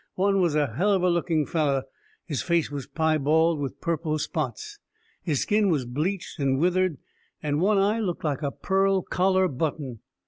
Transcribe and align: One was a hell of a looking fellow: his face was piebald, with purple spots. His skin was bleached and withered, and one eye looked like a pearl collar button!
One 0.15 0.41
was 0.41 0.55
a 0.55 0.73
hell 0.73 0.93
of 0.93 1.03
a 1.03 1.09
looking 1.11 1.45
fellow: 1.45 1.83
his 2.25 2.41
face 2.41 2.71
was 2.71 2.87
piebald, 2.87 3.59
with 3.59 3.79
purple 3.81 4.17
spots. 4.17 4.79
His 5.21 5.43
skin 5.43 5.69
was 5.69 5.85
bleached 5.85 6.39
and 6.39 6.57
withered, 6.57 6.97
and 7.43 7.61
one 7.61 7.77
eye 7.77 7.99
looked 7.99 8.23
like 8.23 8.41
a 8.41 8.49
pearl 8.49 9.03
collar 9.03 9.47
button! 9.47 9.99